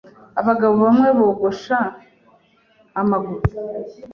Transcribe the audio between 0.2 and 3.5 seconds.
Abagabo bamwe bogosha amaguru.